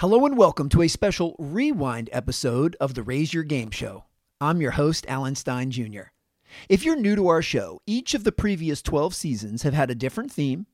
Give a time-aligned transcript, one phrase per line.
[0.00, 4.04] Hello and welcome to a special rewind episode of the Raise Your Game Show.
[4.40, 6.12] I'm your host, Alan Stein Jr.
[6.68, 9.96] If you're new to our show, each of the previous 12 seasons have had a
[9.96, 10.66] different theme,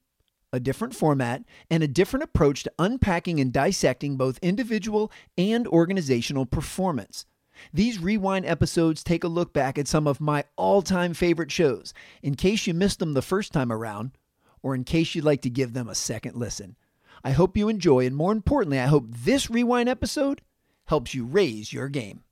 [0.53, 6.45] a different format, and a different approach to unpacking and dissecting both individual and organizational
[6.45, 7.25] performance.
[7.73, 11.95] These rewind episodes take a look back at some of my all time favorite shows
[12.23, 14.11] in case you missed them the first time around,
[14.63, 16.77] or in case you'd like to give them a second listen.
[17.25, 20.43] I hope you enjoy, and more importantly, I hope this rewind episode
[20.87, 22.23] helps you raise your game.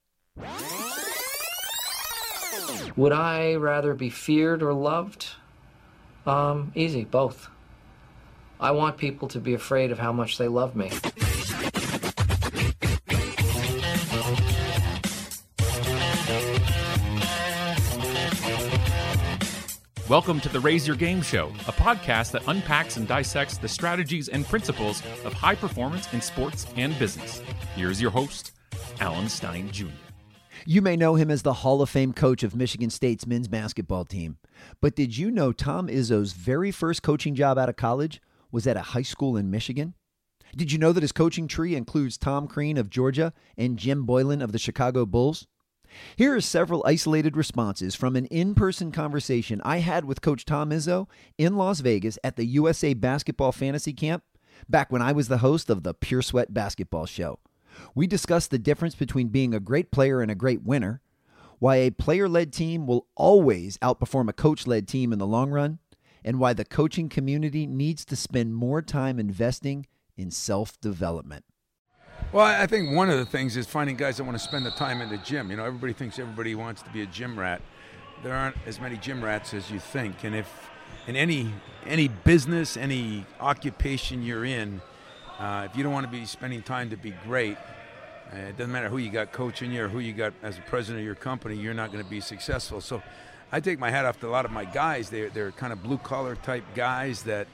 [2.96, 5.28] Would I rather be feared or loved?
[6.26, 7.48] Um, easy, both.
[8.60, 10.90] I want people to be afraid of how much they love me.
[20.12, 24.28] Welcome to the Raise Your Game Show, a podcast that unpacks and dissects the strategies
[24.28, 27.40] and principles of high performance in sports and business.
[27.74, 28.52] Here's your host,
[29.00, 29.86] Alan Stein Jr.
[30.66, 34.04] You may know him as the Hall of Fame coach of Michigan State's men's basketball
[34.04, 34.36] team.
[34.82, 38.76] But did you know Tom Izzo's very first coaching job out of college was at
[38.76, 39.94] a high school in Michigan?
[40.54, 44.42] Did you know that his coaching tree includes Tom Crean of Georgia and Jim Boylan
[44.42, 45.46] of the Chicago Bulls?
[46.16, 50.70] Here are several isolated responses from an in person conversation I had with Coach Tom
[50.70, 54.24] Izzo in Las Vegas at the USA Basketball Fantasy Camp
[54.68, 57.38] back when I was the host of the Pure Sweat Basketball Show.
[57.94, 61.00] We discussed the difference between being a great player and a great winner,
[61.58, 65.50] why a player led team will always outperform a coach led team in the long
[65.50, 65.78] run,
[66.24, 71.44] and why the coaching community needs to spend more time investing in self development.
[72.30, 74.70] Well, I think one of the things is finding guys that want to spend the
[74.70, 75.50] time in the gym.
[75.50, 77.60] You know, everybody thinks everybody wants to be a gym rat.
[78.22, 80.70] There aren't as many gym rats as you think, and if
[81.06, 81.52] in any
[81.86, 84.80] any business, any occupation you're in,
[85.38, 87.56] uh, if you don't want to be spending time to be great,
[88.32, 90.62] uh, it doesn't matter who you got coaching you or who you got as a
[90.62, 92.80] president of your company, you're not going to be successful.
[92.80, 93.02] So,
[93.50, 95.10] I take my hat off to a lot of my guys.
[95.10, 97.46] They're they're kind of blue collar type guys that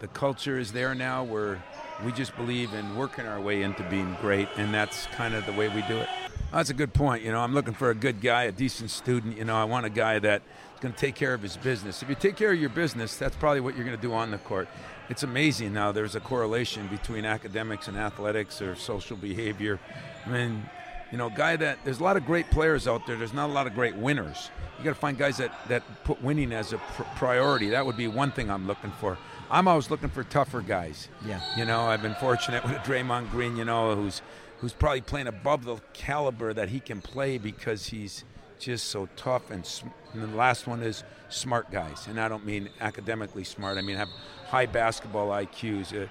[0.00, 1.62] the culture is there now where
[2.04, 5.52] we just believe in working our way into being great, and that's kind of the
[5.52, 6.08] way we do it.
[6.52, 7.24] That's a good point.
[7.24, 9.36] You know, I'm looking for a good guy, a decent student.
[9.36, 10.44] You know, I want a guy that's
[10.80, 12.02] going to take care of his business.
[12.02, 14.30] If you take care of your business, that's probably what you're going to do on
[14.30, 14.68] the court.
[15.10, 15.92] It's amazing now.
[15.92, 19.80] There's a correlation between academics and athletics or social behavior.
[20.24, 20.62] I mean,
[21.10, 23.16] you know, guy that there's a lot of great players out there.
[23.16, 24.50] There's not a lot of great winners.
[24.78, 27.70] You got to find guys that that put winning as a pr- priority.
[27.70, 29.18] That would be one thing I'm looking for.
[29.50, 31.08] I'm always looking for tougher guys.
[31.26, 31.40] Yeah.
[31.56, 33.56] You know, I've been fortunate with a Draymond Green.
[33.56, 34.22] You know, who's
[34.58, 38.24] who's probably playing above the caliber that he can play because he's
[38.58, 39.50] just so tough.
[39.50, 43.78] And, sm- and the last one is smart guys, and I don't mean academically smart.
[43.78, 44.08] I mean have
[44.48, 45.94] high basketball IQs.
[46.02, 46.08] Uh,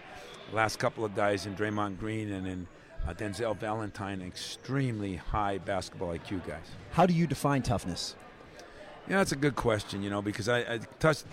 [0.54, 2.68] last couple of guys in Draymond Green and in
[3.08, 6.66] uh, Denzel Valentine, extremely high basketball IQ guys.
[6.92, 8.16] How do you define toughness?
[9.10, 10.80] Yeah, that's a good question, you know, because I, I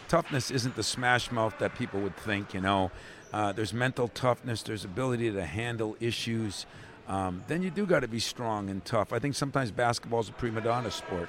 [0.06, 2.92] toughness isn't the smash mouth that people would think, you know.
[3.32, 6.66] Uh, there's mental toughness, there's ability to handle issues.
[7.08, 9.12] Um, then you do got to be strong and tough.
[9.12, 11.28] I think sometimes basketball is a prima donna sport.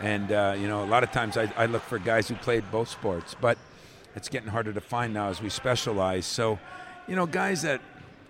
[0.00, 2.64] And, uh, you know, a lot of times I, I look for guys who played
[2.70, 3.58] both sports, but
[4.16, 6.24] it's getting harder to find now as we specialize.
[6.24, 6.58] So,
[7.06, 7.82] you know, guys that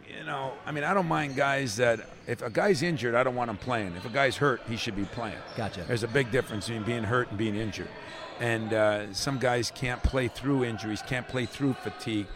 [0.09, 3.34] you know, I mean, I don't mind guys that if a guy's injured, I don't
[3.34, 3.94] want him playing.
[3.97, 5.38] If a guy's hurt, he should be playing.
[5.56, 5.84] Gotcha.
[5.87, 7.88] There's a big difference between being hurt and being injured.
[8.41, 12.26] And uh, some guys can't play through injuries, can't play through fatigue.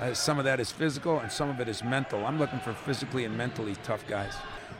[0.00, 2.24] Uh, some of that is physical, and some of it is mental.
[2.24, 4.34] I'm looking for physically and mentally tough guys.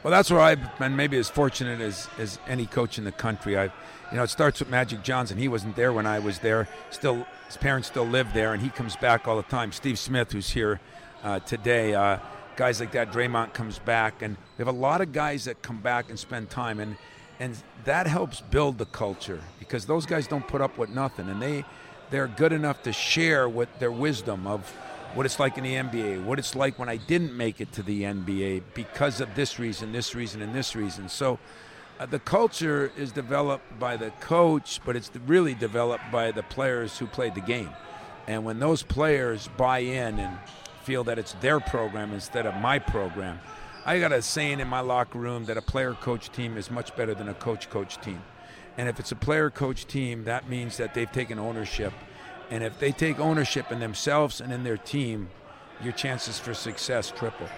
[0.05, 3.59] Well, that's where I've been maybe as fortunate as, as any coach in the country.
[3.59, 3.73] I've,
[4.13, 5.37] you know, it starts with Magic Johnson.
[5.37, 6.69] He wasn't there when I was there.
[6.91, 9.73] Still, his parents still live there, and he comes back all the time.
[9.73, 10.79] Steve Smith, who's here
[11.25, 12.19] uh, today, uh,
[12.59, 13.13] guys like that.
[13.13, 16.51] Draymond comes back, and we have a lot of guys that come back and spend
[16.51, 16.97] time, and
[17.39, 21.41] and that helps build the culture because those guys don't put up with nothing, and
[21.41, 21.65] they
[22.11, 24.69] they're good enough to share what their wisdom of
[25.15, 27.83] what it's like in the NBA, what it's like when I didn't make it to
[27.83, 31.09] the NBA because of this reason, this reason, and this reason.
[31.09, 31.39] So.
[32.01, 36.97] Uh, the culture is developed by the coach, but it's really developed by the players
[36.97, 37.71] who played the game.
[38.29, 40.39] And when those players buy in and
[40.89, 43.39] feel that it's their program instead of my program.
[43.85, 46.97] I got a saying in my locker room that a player coach team is much
[46.97, 48.23] better than a coach coach team.
[48.79, 51.93] And if it's a player coach team, that means that they've taken ownership.
[52.49, 55.29] And if they take ownership in themselves and in their team,
[55.85, 57.49] your chances for success triple.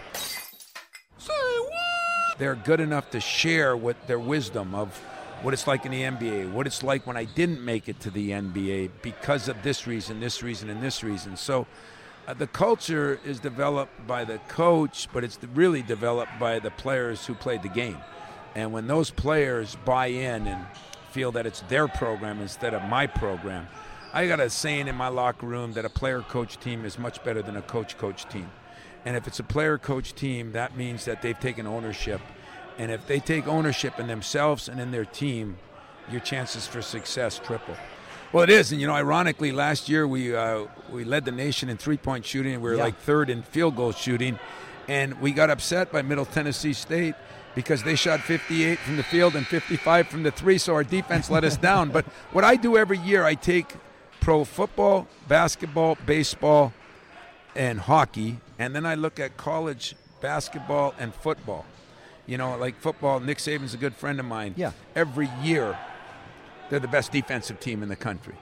[1.18, 2.38] Say what?
[2.40, 4.98] They're good enough to share what their wisdom of
[5.42, 8.10] what it's like in the NBA, what it's like when I didn't make it to
[8.10, 11.36] the NBA because of this reason, this reason, and this reason.
[11.36, 11.68] So
[12.30, 17.26] uh, the culture is developed by the coach, but it's really developed by the players
[17.26, 17.98] who played the game.
[18.54, 20.64] And when those players buy in and
[21.10, 23.66] feel that it's their program instead of my program,
[24.12, 27.22] I got a saying in my locker room that a player coach team is much
[27.24, 28.48] better than a coach coach team.
[29.04, 32.20] And if it's a player coach team, that means that they've taken ownership.
[32.78, 35.56] And if they take ownership in themselves and in their team,
[36.08, 37.76] your chances for success triple.
[38.32, 41.68] Well, it is, and you know, ironically, last year we uh, we led the nation
[41.68, 42.84] in three point shooting, and we were Yeah.
[42.84, 44.38] like third in field goal shooting,
[44.88, 47.16] and we got upset by Middle Tennessee State
[47.56, 51.28] because they shot 58 from the field and 55 from the three, so our defense
[51.28, 51.90] let us down.
[51.90, 53.74] But what I do every year, I take
[54.20, 56.72] pro football, basketball, baseball,
[57.56, 61.64] and hockey, and then I look at college basketball and football.
[62.28, 64.54] You know, like football, Nick Saban's a good friend of mine.
[64.56, 64.70] Yeah.
[64.94, 65.76] Every year,
[66.70, 68.34] they're the best defensive team in the country.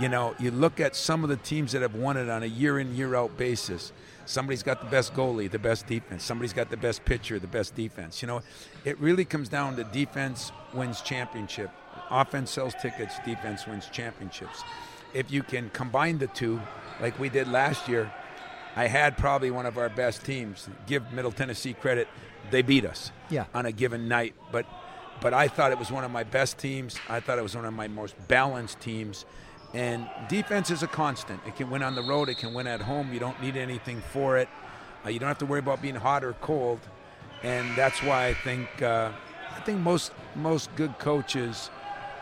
[0.00, 2.46] You know, you look at some of the teams that have won it on a
[2.46, 3.92] year in, year out basis.
[4.26, 6.24] Somebody's got the best goalie, the best defense.
[6.24, 8.22] Somebody's got the best pitcher, the best defense.
[8.22, 8.40] You know,
[8.84, 11.70] it really comes down to defense wins championship.
[12.10, 14.64] Offense sells tickets, defense wins championships.
[15.12, 16.60] If you can combine the two,
[17.00, 18.10] like we did last year,
[18.76, 20.68] I had probably one of our best teams.
[20.86, 22.08] Give Middle Tennessee credit;
[22.50, 23.44] they beat us Yeah.
[23.54, 24.34] on a given night.
[24.50, 24.66] But
[25.20, 26.96] but I thought it was one of my best teams.
[27.08, 29.24] I thought it was one of my most balanced teams.
[29.72, 31.40] And defense is a constant.
[31.46, 32.28] It can win on the road.
[32.28, 33.12] It can win at home.
[33.12, 34.48] You don't need anything for it.
[35.04, 36.78] Uh, you don't have to worry about being hot or cold.
[37.42, 39.10] And that's why I think uh,
[39.54, 41.70] I think most most good coaches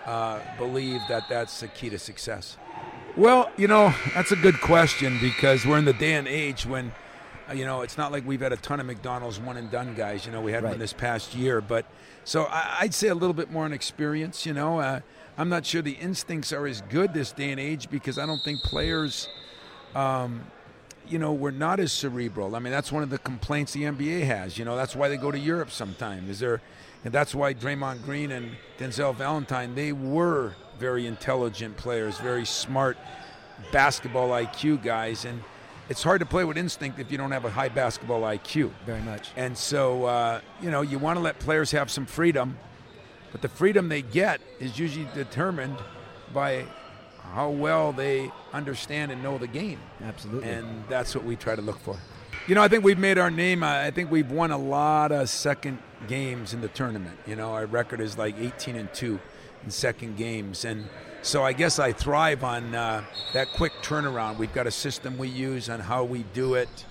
[0.06, 2.56] uh, believe that that's the key to success.
[3.17, 6.93] Well, you know, that's a good question because we're in the day and age when,
[7.52, 10.26] you know, it's not like we've had a ton of McDonald's one and done guys.
[10.26, 10.70] You know, we had Right.
[10.70, 11.87] one this past year, but
[12.25, 14.44] so I, I'd say a little bit more on experience.
[14.46, 15.00] You know, uh,
[15.38, 18.43] I'm not sure the instincts are as good this day and age because I don't
[18.43, 19.28] think players,
[19.94, 20.43] um,
[21.08, 22.54] you know, we're not as cerebral.
[22.54, 24.58] I mean, that's one of the complaints the NBA has.
[24.58, 26.28] You know, that's why they go to Europe sometimes.
[26.31, 26.60] Is there,
[27.04, 32.96] and that's why Draymond Green and Denzel Valentine they were very intelligent players, very smart
[33.72, 35.43] basketball IQ guys, and
[35.88, 38.70] it's hard to play with instinct if you don't have a high basketball IQ.
[38.87, 39.31] Very much.
[39.37, 42.58] And so, uh, you know, you want to let players have some freedom,
[43.31, 45.76] but the freedom they get is usually determined
[46.32, 46.64] by
[47.32, 49.81] how well they understand and know the game.
[50.02, 50.49] Absolutely.
[50.50, 51.96] And that's what we try to look for.
[52.46, 53.62] You know, I think we've made our name.
[53.62, 55.78] I I think we've won a lot of second
[56.08, 57.17] games in the tournament.
[57.26, 59.20] You know, our record is like 18 and 2
[59.64, 60.64] in second games.
[60.64, 60.88] And
[61.23, 64.39] so I guess I thrive on uh, that quick turnaround.
[64.39, 66.85] We've got a system we use on how we do it.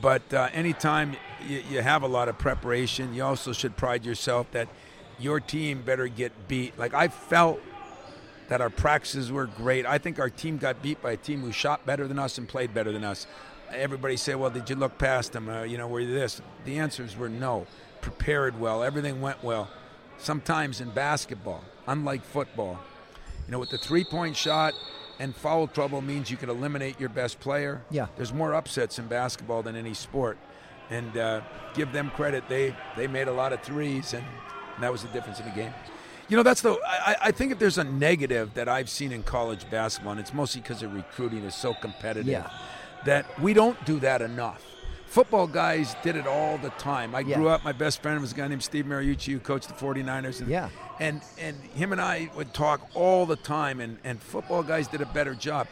[0.00, 4.50] But uh, anytime you, you have a lot of preparation, you also should pride yourself
[4.52, 4.68] that
[5.18, 6.78] your team better get beat.
[6.78, 7.60] Like I felt
[8.48, 9.84] that our practices were great.
[9.84, 12.48] I think our team got beat by a team who shot better than us and
[12.48, 13.26] played better than us.
[13.70, 15.48] Everybody say, "Well, did you look past them?
[15.48, 17.66] Uh, you know, were you this?" The answers were no.
[18.00, 19.70] Prepared well, everything went well.
[20.18, 22.78] Sometimes in basketball, unlike football,
[23.52, 24.72] you know, with the three-point shot
[25.18, 27.82] and foul trouble means you can eliminate your best player.
[27.90, 28.06] Yeah.
[28.16, 30.38] There's more upsets in basketball than any sport,
[30.88, 31.42] and uh,
[31.74, 32.44] give them credit.
[32.48, 34.24] They they made a lot of threes, and
[34.80, 35.74] that was the difference in the game.
[36.30, 36.78] You know, that's the.
[36.82, 40.32] I, I think if there's a negative that I've seen in college basketball, and it's
[40.32, 42.48] mostly because the recruiting is so competitive, Yeah.
[43.04, 44.64] that we don't do that enough.
[45.12, 47.14] Football guys did it all the time.
[47.14, 47.36] I Yeah.
[47.36, 47.62] grew up.
[47.62, 50.40] My best friend was a guy named Steve Mariucci who coached the 49ers.
[50.40, 50.70] And, Yeah.
[51.00, 53.78] And and him and I would talk all the time.
[53.78, 55.66] And and football guys did a better job.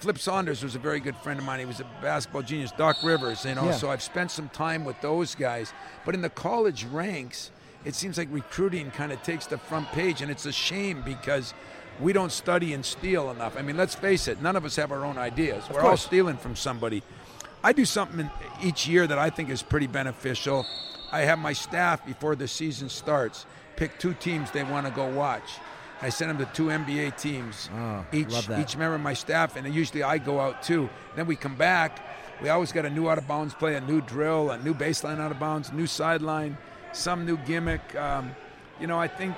[0.00, 1.58] Flip Saunders was a very good friend of mine.
[1.58, 2.72] He was a basketball genius.
[2.78, 3.66] Doc Rivers, you know.
[3.66, 3.72] Yeah.
[3.72, 5.74] So I've spent some time with those guys.
[6.06, 7.50] But in the college ranks,
[7.84, 11.52] it seems like recruiting kind of takes the front page, and it's a shame because
[12.00, 13.54] we don't study and steal enough.
[13.58, 15.62] I mean, let's face it, none of us have our own ideas.
[15.68, 17.02] Of We're all stealing from somebody.
[17.62, 18.30] I do something
[18.62, 20.66] each year that I think is pretty beneficial.
[21.10, 23.46] I have my staff before the season starts
[23.78, 25.48] pick two teams they want to go watch.
[26.02, 27.70] I send them to two NBA teams.
[27.74, 28.60] Oh, each love that.
[28.60, 30.88] each member of my staff, and usually I go out too.
[31.16, 32.04] Then we come back.
[32.42, 35.18] We always got a new out of bounds play, a new drill, a new baseline
[35.18, 36.56] out of bounds, new sideline,
[36.92, 37.94] some new gimmick.
[37.96, 38.34] Um,
[38.80, 39.34] you know, I think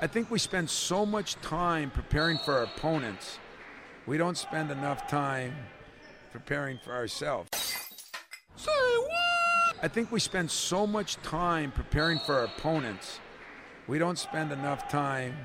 [0.00, 3.38] I think we spend so much time preparing for our opponents.
[4.06, 5.54] We don't spend enough time
[6.32, 7.48] preparing for ourselves.
[8.56, 9.76] Say what?
[9.82, 13.18] I think we spend so much time preparing for our opponents.
[13.86, 15.36] We don't spend enough time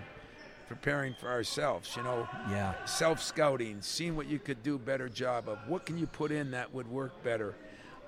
[0.68, 1.96] preparing for ourselves.
[1.96, 2.74] You know, Yeah.
[2.86, 5.60] self scouting, seeing what you could do better job of.
[5.68, 7.56] What can you put in that would work better?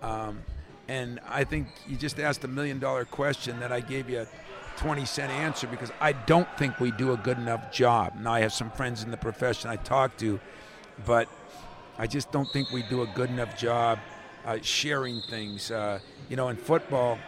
[0.01, 0.43] Um,
[0.87, 4.27] and I think you just asked a million dollar question that I gave you a
[4.77, 8.13] 20 cent answer because I don't think we do a good enough job.
[8.19, 10.39] Now, I have some friends in the profession I talk to,
[11.05, 11.27] but
[11.99, 13.99] I just don't think we do a good enough job
[14.45, 15.69] uh, sharing things.
[15.69, 17.19] Uh, you know, in football,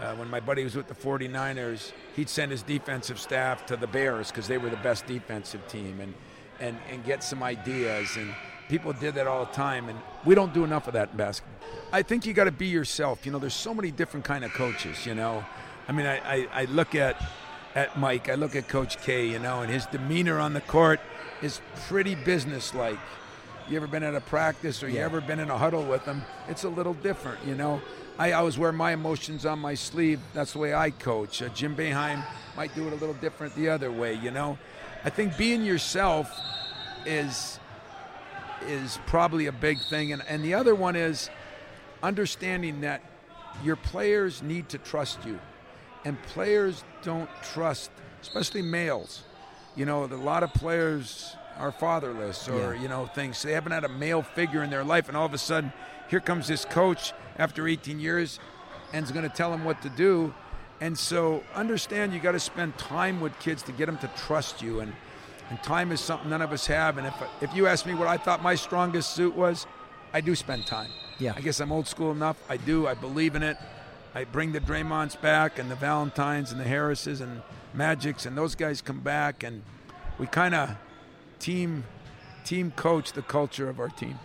[0.00, 3.86] uh, when my buddy was with the 49ers, he'd send his defensive staff to the
[3.86, 6.14] Bears because they were the best defensive team and,
[6.58, 8.16] and, and get some ideas.
[8.16, 8.34] And
[8.70, 11.54] people did that all the time, and we don't do enough of that in basketball.
[11.92, 13.26] I think you got to be yourself.
[13.26, 15.04] You know, there's so many different kind of coaches.
[15.04, 15.44] You know,
[15.86, 17.22] I mean, I, I, I look at
[17.74, 19.28] at Mike, I look at Coach K.
[19.28, 21.00] You know, and his demeanor on the court
[21.42, 22.98] is pretty businesslike.
[23.68, 25.04] You ever been at a practice or you Yeah.
[25.04, 27.80] ever been in a huddle with them, It's a little different, you know.
[28.18, 30.20] I always wear my emotions on my sleeve.
[30.34, 31.40] That's the way I coach.
[31.40, 32.22] Uh, Jim Boeheim
[32.56, 34.58] might do it a little different the other way, you know.
[35.04, 36.30] I think being yourself
[37.06, 37.58] is
[38.68, 41.28] is probably a big thing, and, and the other one is
[42.02, 43.02] understanding that
[43.64, 45.38] your players need to trust you,
[46.04, 47.90] and players don't trust,
[48.20, 49.22] especially males.
[49.74, 52.82] You know, a lot of players are fatherless, or Yeah.
[52.82, 55.34] you know, things they haven't had a male figure in their life, and all of
[55.34, 55.72] a sudden,
[56.08, 58.38] here comes this coach after 18 years,
[58.92, 60.34] and is going to tell them what to do.
[60.80, 64.62] And so, understand you got to spend time with kids to get them to trust
[64.62, 64.92] you, and
[65.50, 66.96] and time is something none of us have.
[66.96, 69.66] And if if you ask me what I thought my strongest suit was,
[70.14, 70.88] I do spend time.
[71.18, 71.34] Yeah.
[71.36, 72.38] I guess I'm old school enough.
[72.48, 72.86] I do.
[72.88, 73.58] I believe in it.
[74.14, 77.42] I bring the Draymonds back and the Valentines and the Harrises and
[77.74, 79.62] Magics and those guys come back and
[80.18, 80.70] we kind of
[81.42, 81.82] team
[82.44, 84.18] team coach the culture of our team.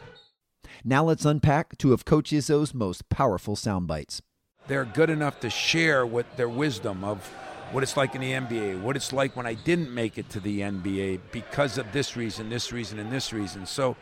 [0.83, 4.21] Now let's unpack two of Coach Izzo's most powerful sound bites.
[4.67, 7.25] They're good enough to share what their wisdom of
[7.71, 10.39] what it's like in the NBA, what it's like when I didn't make it to
[10.39, 13.65] the NBA because of this reason, this reason, and this reason.
[13.65, 13.95] So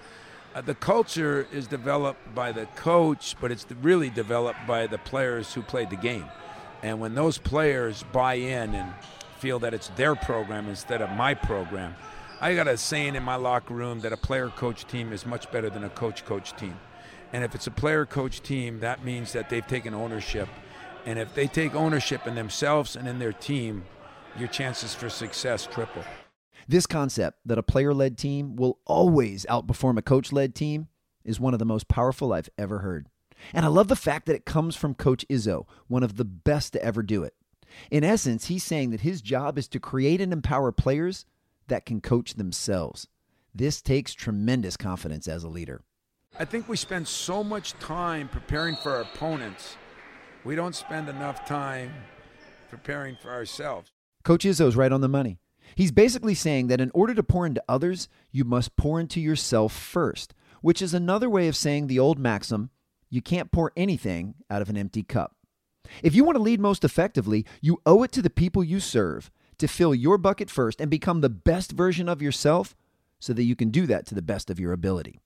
[0.54, 5.54] uh, the culture is developed by the coach, but it's really developed by the players
[5.54, 6.26] who played the game.
[6.84, 8.94] And when those players buy in and
[9.40, 11.96] feel that it's their program instead of my program,
[12.42, 15.50] I got a saying in my locker room that a player coach team is much
[15.52, 16.78] better than a coach coach team.
[17.32, 20.50] And if it's a player coach team, that means that they've taken ownership.
[21.06, 23.86] And if they take ownership in themselves and in their team,
[24.38, 26.04] your chances for success triple.
[26.68, 30.90] This concept that a player led team will always outperform a coach led team
[31.24, 33.08] is one of the most powerful I've ever heard.
[33.54, 36.74] And I love the fact that it comes from Coach Izzo, one of the best
[36.74, 37.34] to ever do it.
[37.92, 41.26] In essence, he's saying that his job is to create and empower players
[41.68, 43.08] that can coach themselves.
[43.54, 45.82] This takes tremendous confidence as a leader.
[46.38, 49.78] I think we spend so much time preparing for our opponents,
[50.44, 51.94] we don't spend enough time
[52.70, 53.92] preparing for ourselves.
[54.24, 55.40] Coach Izzo's right on the money.
[55.76, 59.74] He's basically saying that in order to pour into others, you must pour into yourself
[59.74, 62.70] first, which is another way of saying the old maxim
[63.10, 65.36] you can't pour anything out of an empty cup.
[66.04, 69.32] If you want to lead most effectively, you owe it to the people you serve
[69.58, 72.76] to fill your bucket first and become the best version of yourself
[73.20, 75.20] so that you can do that to the best of your ability.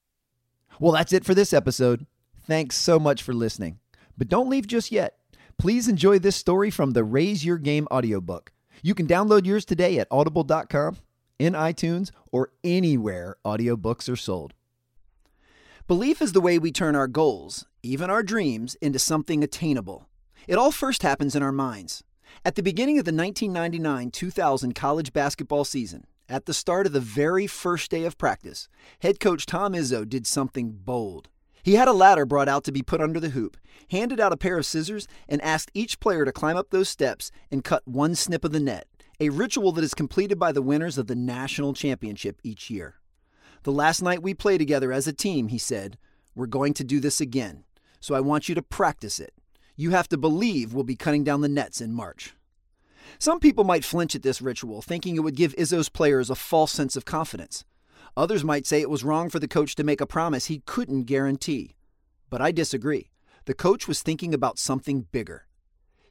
[0.80, 2.06] Well, that's it for this episode.
[2.46, 3.80] Thanks so much for listening.
[4.18, 5.16] But don't leave just yet.
[5.58, 8.52] Please enjoy this story from the Raise Your Game audiobook.
[8.82, 10.98] You can download yours today at audible.com,
[11.38, 14.54] in iTunes, or anywhere audiobooks are sold.
[15.88, 20.08] Belief is the way we turn our goals, even our dreams, into something attainable.
[20.48, 22.04] It all first happens in our minds.
[22.46, 27.00] At the beginning of the 1999 2000 college basketball season, at the start of the
[27.00, 28.70] very first day of practice,
[29.00, 31.30] head coach Tom Izzo did something bold.
[31.64, 33.58] He had a ladder brought out to be put under the hoop,
[33.92, 37.32] handed out a pair of scissors, and asked each player to climb up those steps
[37.52, 38.88] and cut one snip of the net,
[39.20, 42.96] a ritual that is completed by the winners of the national championship each year.
[43.64, 45.98] The last night we play together as a team, he said,
[46.36, 47.66] we're going to do this again,
[48.00, 49.34] so I want you to practice it.
[49.80, 52.34] You have to believe we'll be cutting down the nets in March.
[53.18, 56.74] Some people might flinch at this ritual, thinking it would give Izzo's players a false
[56.74, 57.64] sense of confidence.
[58.18, 61.06] Others might say it was wrong for the coach to make a promise he couldn't
[61.06, 61.78] guarantee.
[62.30, 63.10] But I disagree.
[63.46, 65.48] The coach was thinking about something bigger.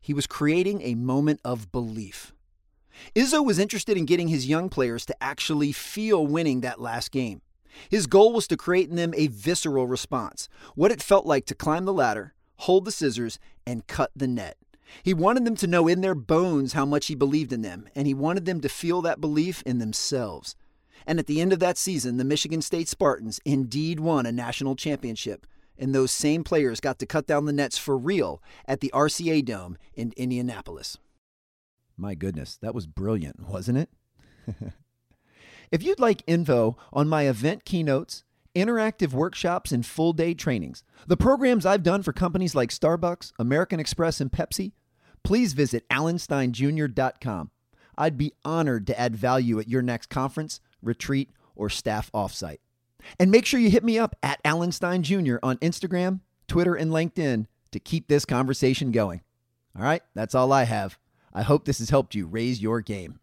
[0.01, 2.33] He was creating a moment of belief.
[3.15, 7.43] Izzo was interested in getting his young players to actually feel winning that last game.
[7.91, 11.55] His goal was to create in them a visceral response, what it felt like to
[11.55, 14.57] climb the ladder, hold the scissors, and cut the net.
[15.03, 18.07] He wanted them to know in their bones how much he believed in them, and
[18.07, 20.57] he wanted them to feel that belief in themselves.
[21.07, 24.77] And at the end of that season, the Michigan State Spartans indeed won a national
[24.77, 25.47] championship,
[25.79, 29.45] and those same players got to cut down the nets for real at the RCA
[29.45, 30.99] Dome in Indianapolis.
[31.97, 33.91] My goodness, that was brilliant, wasn't it?
[35.73, 38.25] if you'd like info on my event keynotes,
[38.59, 43.81] interactive workshops, and full day trainings, the programs I've done for companies like Starbucks, American
[43.81, 44.73] Express, and Pepsi,
[45.23, 47.51] please visit alansteinjr.com.
[47.97, 52.59] I'd be honored to add value at your next conference, retreat, or staff offsite.
[53.19, 55.37] And make sure you hit me up at Alan Stein Jr.
[55.43, 59.23] on Instagram, Twitter, and LinkedIn to keep this conversation going.
[59.77, 60.99] All right, that's all I have.
[61.33, 63.21] I hope this has helped you raise your game.